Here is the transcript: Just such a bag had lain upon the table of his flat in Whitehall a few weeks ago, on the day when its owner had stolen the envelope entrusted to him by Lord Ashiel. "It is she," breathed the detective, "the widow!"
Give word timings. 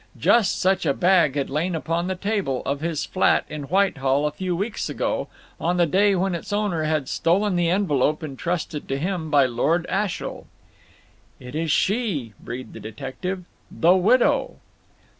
Just 0.17 0.59
such 0.59 0.87
a 0.87 0.95
bag 0.95 1.35
had 1.35 1.51
lain 1.51 1.75
upon 1.75 2.07
the 2.07 2.15
table 2.15 2.63
of 2.65 2.81
his 2.81 3.05
flat 3.05 3.45
in 3.49 3.65
Whitehall 3.65 4.25
a 4.25 4.31
few 4.31 4.55
weeks 4.55 4.89
ago, 4.89 5.27
on 5.59 5.77
the 5.77 5.85
day 5.85 6.15
when 6.15 6.33
its 6.33 6.51
owner 6.51 6.85
had 6.85 7.07
stolen 7.07 7.55
the 7.55 7.69
envelope 7.69 8.23
entrusted 8.23 8.87
to 8.87 8.97
him 8.97 9.29
by 9.29 9.45
Lord 9.45 9.85
Ashiel. 9.87 10.47
"It 11.39 11.53
is 11.53 11.71
she," 11.71 12.33
breathed 12.39 12.73
the 12.73 12.79
detective, 12.79 13.45
"the 13.69 13.95
widow!" 13.95 14.55